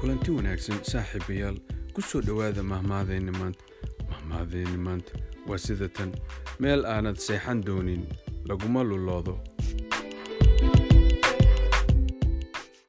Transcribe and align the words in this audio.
kulanti 0.00 0.30
wanaagsan 0.36 0.78
saaxiibayaal 0.92 1.56
ku 1.94 2.00
soo 2.02 2.20
dhowaada 2.26 2.62
mahmaadeenni 2.72 3.32
maanta 3.40 3.64
mahmaadeenni 4.10 4.78
maanta 4.86 5.12
waa 5.48 5.58
sida 5.66 5.88
tan 5.88 6.10
meel 6.60 6.84
aanad 6.94 7.16
seexan 7.26 7.60
doonin 7.66 8.02
laguma 8.48 8.82
luloodo 8.90 9.34